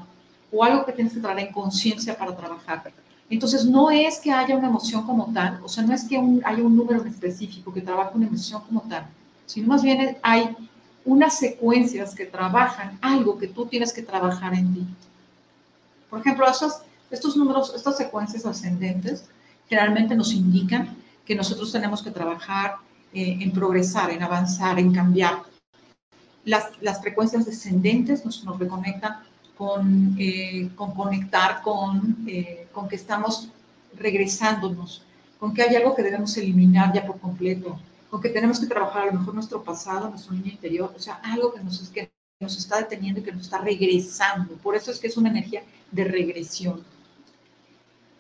[0.52, 2.92] o algo que tienes que traer en conciencia para trabajar.
[3.28, 6.62] Entonces, no es que haya una emoción como tal, o sea, no es que haya
[6.62, 9.06] un número específico que trabaje una emoción como tal,
[9.46, 10.56] sino más bien hay
[11.04, 14.86] unas secuencias que trabajan algo que tú tienes que trabajar en ti.
[16.14, 19.24] Por ejemplo, estos, estos números, estas secuencias ascendentes,
[19.68, 20.96] generalmente nos indican
[21.26, 22.76] que nosotros tenemos que trabajar
[23.12, 25.42] eh, en progresar, en avanzar, en cambiar,
[26.44, 29.24] las, las frecuencias descendentes nos, nos reconectan
[29.58, 33.48] con, eh, con conectar con, eh, con que estamos
[33.96, 35.02] regresándonos,
[35.40, 37.76] con que hay algo que debemos eliminar ya por completo,
[38.08, 41.14] con que tenemos que trabajar a lo mejor nuestro pasado, nuestro niño interior, o sea,
[41.24, 44.54] algo que nos, que nos está deteniendo y que nos está regresando.
[44.56, 46.84] Por eso es que es una energía de regresión.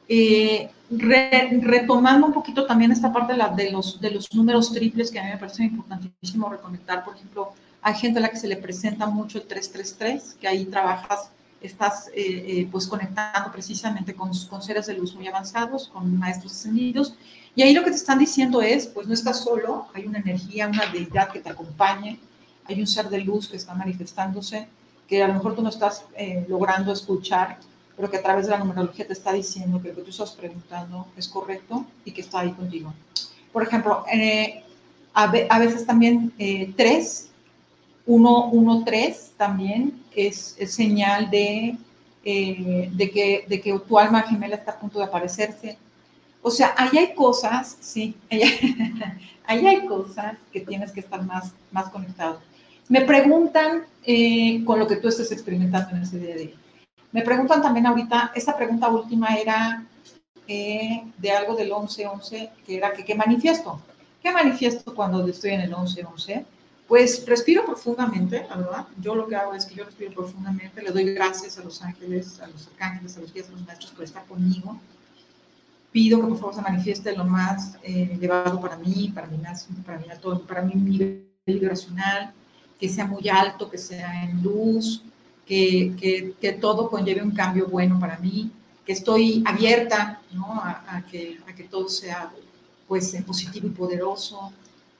[0.08, 5.10] Eh, retomando un poquito también esta parte de, la, de, los, de los números triples
[5.10, 8.46] que a mí me parece importantísimo reconectar, por ejemplo, hay gente a la que se
[8.46, 14.30] le presenta mucho el 333, que ahí trabajas, estás eh, eh, pues conectando precisamente con,
[14.50, 17.14] con, seres de luz muy avanzados, con maestros ascendidos.
[17.56, 20.68] Y ahí lo que te están diciendo es, pues no estás solo, hay una energía,
[20.68, 22.20] una deidad que te acompañe,
[22.66, 24.66] hay un ser de luz que está manifestándose,
[25.08, 27.58] que a lo mejor tú no estás eh, logrando escuchar,
[27.96, 30.32] pero que a través de la numerología te está diciendo que lo que tú estás
[30.32, 32.92] preguntando es correcto y que está ahí contigo.
[33.52, 34.04] Por ejemplo,
[35.14, 36.32] a, a, veces también
[36.76, 37.30] tres
[38.06, 41.76] 1.1.3 también es, señal de,
[42.24, 45.78] eh, de, que, de que tu alma gemela está a punto de aparecerse.
[46.42, 51.88] O sea, ahí hay cosas, sí, ahí, hay cosas que tienes que estar más, más
[51.88, 52.40] conectado.
[52.88, 56.54] Me preguntan eh, con lo que tú estés experimentando en ese día de hoy.
[57.12, 59.86] Me preguntan también ahorita, esta pregunta última era
[60.46, 63.80] eh, de algo del 11-11, que era que qué manifiesto.
[64.22, 66.44] ¿Qué manifiesto cuando estoy en el 11-11?
[66.86, 68.86] Pues respiro profundamente, la verdad.
[69.00, 72.40] Yo lo que hago es que yo respiro profundamente, le doy gracias a los ángeles,
[72.40, 74.78] a los arcángeles, a los guías, a los maestros por estar conmigo.
[75.92, 79.40] Pido que por favor se manifieste lo más eh, elevado para mí, para mí,
[79.86, 82.34] para mí, todo, para mí mi vibracional,
[82.78, 85.02] que sea muy alto, que sea en luz,
[85.46, 88.50] que, que, que, todo conlleve un cambio bueno para mí,
[88.84, 90.46] que estoy abierta ¿no?
[90.54, 92.30] a, a, que, a que todo sea
[92.88, 94.52] pues positivo y poderoso,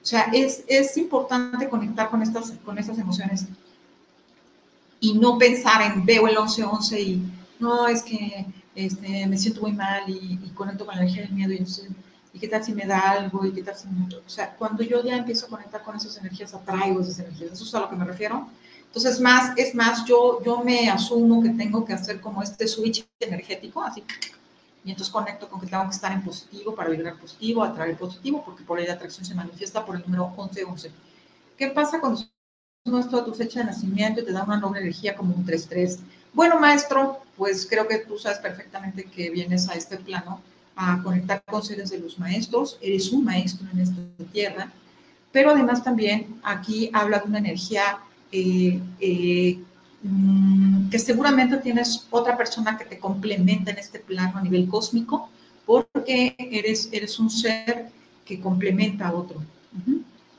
[0.05, 3.47] o sea, es, es importante conectar con estas, con estas emociones
[5.01, 7.23] y no pensar en veo el 11-11 y
[7.59, 11.53] no, es que este, me siento muy mal y, conecto con la energía del miedo
[11.55, 11.65] y,
[12.35, 14.15] y qué tal si me da algo y qué tal si me...
[14.15, 17.65] O sea, cuando yo ya empiezo a conectar con esas energías, atraigo esas energías, eso
[17.65, 18.49] es a lo que me refiero.
[18.87, 23.07] Entonces, más, es más, yo, yo me asumo que tengo que hacer como este switch
[23.21, 24.05] energético, así
[24.85, 28.45] y entonces conecto con que tengo que estar en positivo para vibrar positivo, atraer positivo,
[28.45, 30.91] porque por ahí la atracción se manifiesta por el número 1111.
[31.57, 32.21] ¿Qué pasa cuando
[32.85, 35.47] no es toda tu fecha de nacimiento y te da una doble energía como un
[35.47, 36.01] 3-3?
[36.35, 40.43] Bueno, maestro, pues creo que tú sabes perfectamente que vienes a este plano
[40.77, 44.01] a conectar con seres de los maestros, eres un maestro en esta
[44.33, 44.73] tierra,
[45.33, 47.99] pero además también aquí habla de una energía
[48.33, 49.59] eh, eh,
[50.07, 55.31] Mm, que seguramente tienes otra persona que te complementa en este plano a nivel cósmico,
[55.65, 57.89] porque eres, eres un ser
[58.27, 59.43] que complementa a otro.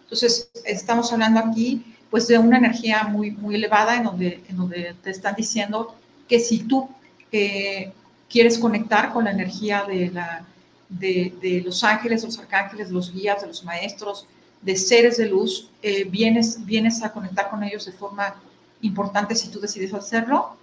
[0.03, 4.95] Entonces, estamos hablando aquí pues de una energía muy, muy elevada en donde, en donde
[5.03, 5.95] te están diciendo
[6.29, 6.87] que si tú
[7.31, 7.91] eh,
[8.29, 14.27] quieres conectar con la energía de, los ángeles, los arcángeles, los guías, de los maestros,
[14.61, 18.35] de seres de luz, eh, vienes, vienes a conectar con ellos de forma
[18.81, 20.57] importante si tú decides hacerlo.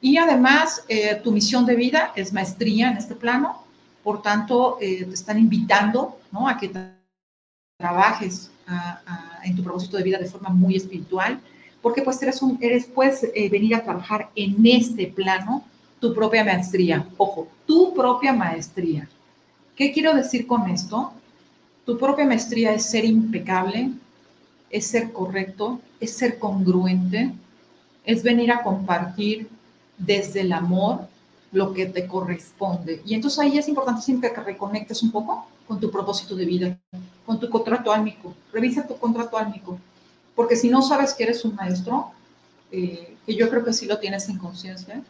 [0.00, 3.64] Y además, eh, tu misión de vida es maestría en este plano,
[4.02, 6.48] por tanto, eh, te están invitando ¿no?
[6.48, 6.70] a que
[7.78, 8.50] trabajes
[9.44, 11.40] en tu propósito de vida de forma muy espiritual,
[11.82, 15.64] porque pues eres un, eres, puedes eh, venir a trabajar en este plano
[16.00, 17.06] tu propia maestría.
[17.16, 19.08] Ojo, tu propia maestría.
[19.74, 21.12] ¿Qué quiero decir con esto?
[21.84, 23.90] Tu propia maestría es ser impecable,
[24.70, 27.32] es ser correcto, es ser congruente,
[28.04, 29.48] es venir a compartir
[29.98, 31.08] desde el amor
[31.52, 33.02] lo que te corresponde.
[33.06, 36.78] Y entonces ahí es importante siempre que reconectes un poco con tu propósito de vida,
[37.24, 38.34] con tu contrato álmico.
[38.52, 39.78] Revisa tu contrato álmico,
[40.34, 42.10] porque si no sabes que eres un maestro,
[42.70, 45.02] eh, que yo creo que sí lo tienes en conciencia,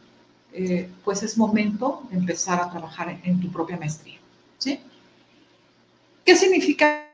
[0.52, 4.18] eh, pues es momento de empezar a trabajar en, tu propia maestría.
[4.58, 4.80] ¿sí?
[6.24, 7.04] ¿Qué significa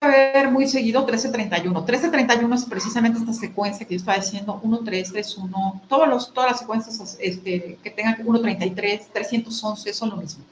[0.00, 1.78] ver muy seguido 1331?
[1.80, 6.32] 1331 es precisamente esta secuencia que yo estaba diciendo, 1, 3, 3, 1, todos los,
[6.32, 10.44] todas las secuencias este, que tengan 1, 33, 311 son lo mismo.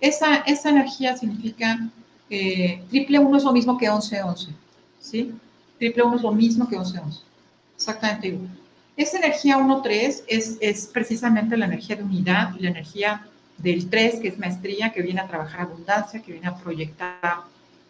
[0.00, 1.90] Esa, esa energía significa
[2.30, 4.48] eh, triple 1 es lo mismo que 11, 11,
[5.00, 5.34] ¿sí?
[5.78, 7.20] Triple 1 es lo mismo que 11, 11,
[7.76, 8.59] exactamente igual.
[9.00, 14.28] Esa energía 1-3 es, es precisamente la energía de unidad, la energía del 3, que
[14.28, 17.44] es maestría, que viene a trabajar abundancia, que viene a proyectar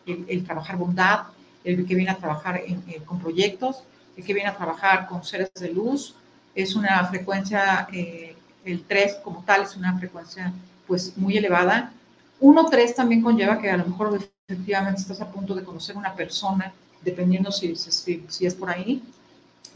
[0.06, 1.22] el, trabajar bondad,
[1.64, 3.82] el que viene a trabajar eh, con proyectos,
[4.16, 6.14] el que viene a trabajar con seres de luz.
[6.54, 10.52] Es una frecuencia, eh, el 3 como tal es una frecuencia
[10.86, 11.92] pues muy elevada.
[12.40, 16.72] 1-3 también conlleva que a lo mejor efectivamente estás a punto de conocer una persona,
[17.02, 19.02] dependiendo si, si, si es por ahí,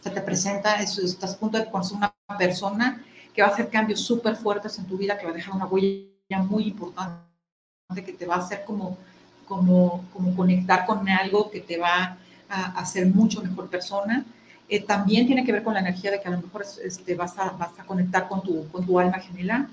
[0.04, 4.00] se te presenta, estás a punto de conocer una persona que va a hacer cambios
[4.00, 7.24] súper fuertes en tu vida, que va a dejar una huella muy importante,
[8.04, 8.98] que te va a hacer como,
[9.46, 12.18] como, como conectar con algo que te va
[12.50, 14.26] a hacer mucho mejor persona.
[14.68, 17.38] Eh, también tiene que ver con la energía de que a lo mejor este, vas,
[17.38, 19.70] a, vas a conectar con tu, con tu alma gemela,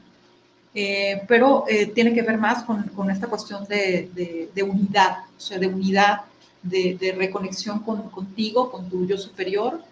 [0.74, 5.26] eh, pero eh, tiene que ver más con, con esta cuestión de, de, de, unidad,
[5.38, 6.22] o sea, de unidad,
[6.64, 9.91] de, de reconexión con, contigo, con tu yo superior,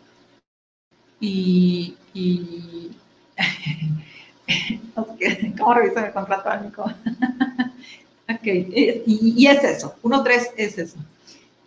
[1.19, 2.91] y, y
[5.57, 6.83] ¿cómo reviso mi contrato álmico?
[8.29, 10.97] ok, y, y, es eso, 1-3 es eso.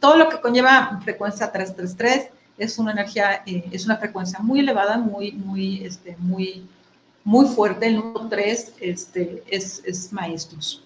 [0.01, 4.99] Todo lo que conlleva frecuencia 333 es una energía, eh, es una frecuencia muy elevada,
[4.99, 6.67] muy, muy, este, muy,
[7.25, 7.87] muy fuerte.
[7.87, 10.85] El número 3 este, es, es maestros.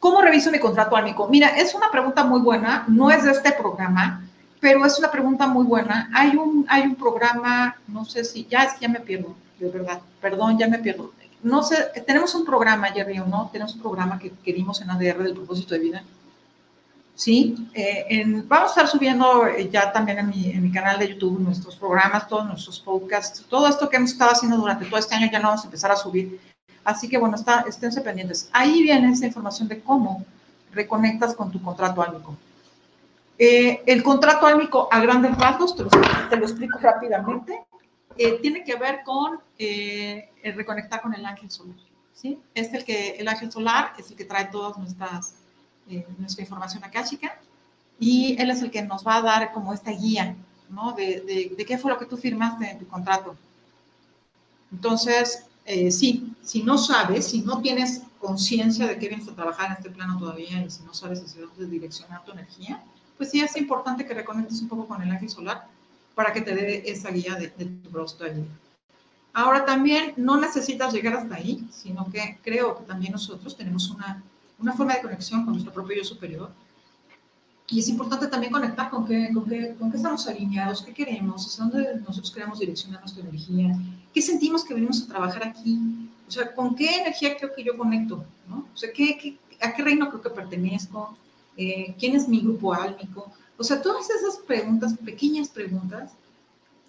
[0.00, 1.28] ¿Cómo reviso mi contrato álmico?
[1.28, 4.25] Mira, es una pregunta muy buena, no es de este programa,
[4.60, 6.10] pero es una pregunta muy buena.
[6.14, 9.68] Hay un, hay un programa, no sé si, ya es que ya me pierdo, de
[9.68, 11.12] verdad, perdón, ya me pierdo.
[11.42, 13.50] No sé, tenemos un programa, Jerry, ¿no?
[13.52, 16.04] Tenemos un programa que, que dimos en ADR del propósito de vida.
[17.16, 21.08] Sí, eh, vamos a estar subiendo eh, ya también en mi, en mi, canal de
[21.08, 25.14] YouTube nuestros programas, todos nuestros podcasts, todo esto que hemos estado haciendo durante todo este
[25.14, 26.38] año ya no vamos a empezar a subir.
[26.84, 28.50] Así que bueno, está, esténse pendientes.
[28.52, 30.26] Ahí viene esa información de cómo
[30.72, 32.36] reconectas con tu contrato álmico.
[33.38, 35.82] Eh, el contrato álmico a grandes rasgos, te
[36.36, 37.64] lo, explico rápidamente,
[38.16, 41.76] eh, tiene que ver con eh, el reconectar con el ángel solar.
[42.14, 42.38] ¿sí?
[42.54, 45.34] Es el que el ángel solar es el que trae toda nuestras
[46.18, 47.38] nuestra información akáshica
[48.00, 50.34] y él es el que nos va a dar como esta guía,
[50.68, 50.94] ¿no?
[50.94, 53.36] De, de, qué fue lo que tú firmaste en tu contrato.
[54.72, 55.46] Entonces,
[55.90, 59.90] sí, si no sabes, si no tienes conciencia de que vienes a trabajar en este
[59.90, 62.82] plano todavía y si no sabes hacia dónde direccionar tu energía,
[63.16, 65.66] pues sí es importante que reconectes un poco con el ángel solar
[66.14, 67.90] para que te dé esa guía de, tu
[68.24, 68.46] de vida.
[69.32, 74.22] Ahora también no necesitas llegar hasta ahí, sino que creo que también nosotros tenemos una,
[74.58, 76.50] una forma de conexión con nuestro propio yo superior.
[77.68, 81.46] Y es importante también conectar con qué, con qué, con qué estamos alineados, qué queremos,
[81.46, 83.76] hacia dónde nosotros queremos direccionar nuestra energía,
[84.14, 87.76] qué sentimos que venimos a trabajar aquí, o sea, con qué energía creo que yo
[87.76, 88.66] conecto, ¿no?
[88.72, 91.16] O sea, ¿qué, qué, a qué reino creo que pertenezco,
[91.56, 93.32] eh, quién es mi grupo álmico.
[93.56, 96.12] O sea, todas esas preguntas, pequeñas preguntas,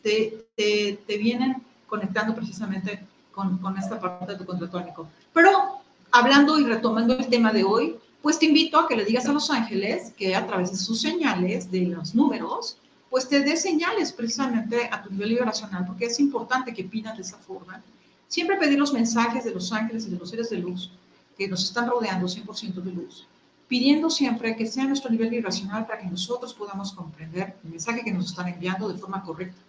[0.03, 5.07] te, te, te vienen conectando precisamente con, con, esta parte de tu contrato álmico.
[5.33, 5.79] Pero
[6.11, 9.33] hablando y retomando el tema de hoy, pues te invito a que le digas a
[9.33, 12.77] los ángeles que a través de sus señales, de los números,
[13.09, 17.21] pues te dé señales precisamente a tu nivel vibracional, porque es importante que pidan de
[17.21, 17.81] esa forma.
[18.27, 20.91] Siempre pedir los mensajes de los ángeles y de los seres de luz
[21.37, 23.25] que nos están rodeando 100% de luz
[23.67, 28.11] pidiendo siempre que sea nuestro nivel vibracional para que nosotros podamos comprender el mensaje que
[28.11, 29.61] nos están enviando de forma correcta.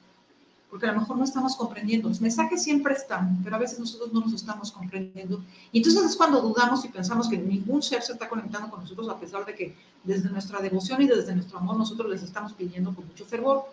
[0.70, 2.09] Porque a lo mejor no estamos comprendiendo.
[2.09, 5.42] Los mensajes siempre están, pero a veces nosotros no los estamos comprendiendo.
[5.72, 9.09] Y entonces es cuando dudamos y pensamos que ningún ser se está conectando con nosotros,
[9.09, 9.74] a pesar de que
[10.05, 13.64] desde nuestra devoción y desde nuestro amor nosotros les estamos pidiendo con mucho fervor.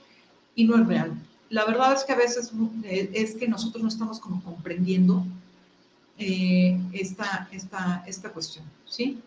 [0.56, 1.14] Y no es real.
[1.50, 2.52] La verdad es que a veces
[2.84, 5.26] eh, es que nosotros no estamos como comprendiendo
[6.18, 9.22] eh, esta, esta, esta cuestión, ¿sí?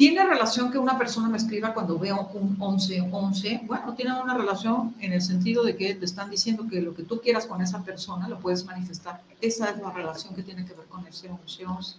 [0.00, 3.66] ¿Tiene relación que una persona me escriba cuando veo un 11-11?
[3.66, 7.02] Bueno, tiene una relación en el sentido de que te están diciendo que lo que
[7.02, 9.20] tú quieras con esa persona lo puedes manifestar.
[9.42, 11.96] Esa es la relación que tiene que ver con ese 11-11.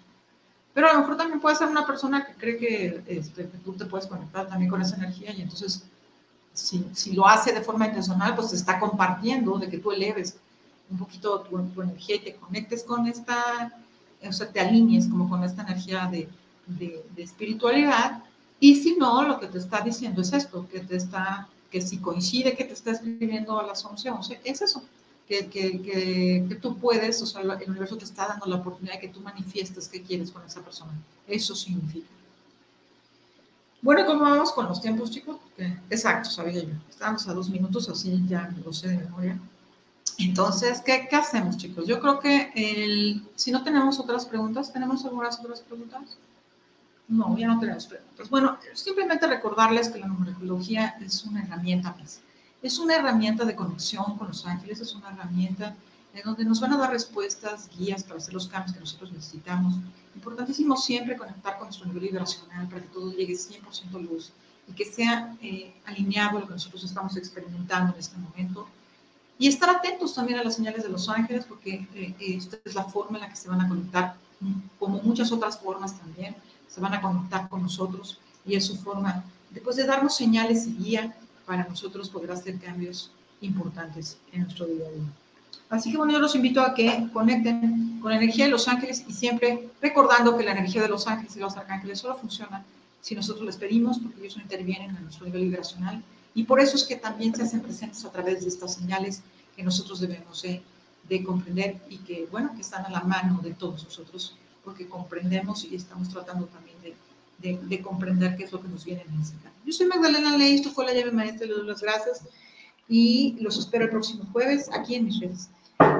[0.73, 3.85] Pero a lo mejor también puede ser una persona que cree que, este, tú te
[3.85, 5.83] puedes conectar también con esa energía y entonces
[6.53, 10.37] si, si, lo hace de forma intencional, pues te está compartiendo de que tú eleves
[10.89, 13.71] un poquito tu, tu energía y te conectes con esta,
[14.27, 16.27] o sea, te alinees como con esta energía de
[16.77, 18.23] de, espiritualidad,
[18.59, 21.97] y si no, lo que te está diciendo es esto, que te está, que si
[21.97, 24.83] coincide que te está escribiendo a las 11, 11, es eso,
[25.27, 28.99] que, que, que, tú puedes, o sea, el universo te está dando la oportunidad de
[28.99, 30.91] que tú manifiestes qué quieres con esa persona.
[31.27, 32.07] Eso significa.
[33.81, 35.37] Bueno, ¿cómo vamos con los tiempos, chicos?
[35.89, 36.73] exacto, sabía yo.
[36.89, 39.39] Estábamos a dos minutos, así ya lo sé de memoria.
[40.19, 41.87] Entonces, ¿qué, ¿qué, hacemos, chicos?
[41.87, 46.01] Yo creo que el, si no tenemos otras preguntas, ¿tenemos algunas otras preguntas?
[47.11, 48.29] No, ya no tenemos preguntas.
[48.29, 52.21] Bueno, simplemente recordarles que la numerología es una herramienta más.
[52.61, 55.75] Es una herramienta de conexión con los ángeles, es una herramienta
[56.13, 59.75] en donde nos van a dar respuestas, guías para hacer los cambios que nosotros necesitamos.
[60.15, 64.31] Importantísimo siempre conectar con nuestro nivel vibracional para que todo llegue 100% luz
[64.69, 68.69] y que sea eh, alineado a lo que nosotros estamos experimentando en este momento.
[69.37, 72.85] Y estar atentos también a las señales de los ángeles, porque eh, esta es la
[72.85, 74.15] forma en la que se van a conectar,
[74.79, 76.35] como muchas otras formas también
[76.73, 80.75] se van a conectar con nosotros y es su forma después de darnos señales y
[80.75, 81.15] guía
[81.45, 83.11] para nosotros poder hacer cambios
[83.41, 85.09] importantes en nuestro día a día.
[85.69, 89.03] Así que bueno, yo los invito a que conecten con la energía de los ángeles
[89.07, 92.63] y siempre recordando que la energía de los ángeles y los arcángeles solo funciona
[93.01, 96.03] si nosotros les pedimos, porque ellos intervienen en nuestro nivel vibracional.
[96.35, 99.21] Y por eso es que también se hacen presentes a través de estas señales
[99.55, 100.61] que nosotros debemos de,
[101.09, 105.65] de comprender y que, bueno, que están a la mano de todos nosotros porque comprendemos
[105.65, 109.51] y estamos tratando también de, de, comprender qué es lo que nos viene a enseñar.
[109.65, 112.23] Yo soy Magdalena Ley, esto fue la llave maestra, les doy las gracias
[112.87, 115.49] y los espero el próximo jueves aquí en mis redes.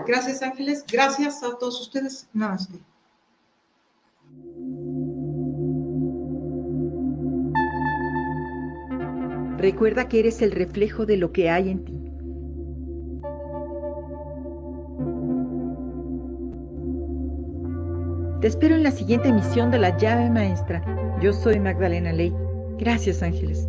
[0.06, 2.28] Gracias Ángeles, gracias a todos ustedes.
[2.34, 2.80] Namaste.
[9.58, 12.01] Recuerda que eres el reflejo de lo que hay en ti.
[18.42, 20.84] Te espero en la siguiente emisión de La llave maestra.
[21.22, 22.34] Yo soy Magdalena Ley.
[22.80, 23.68] Gracias, ángeles.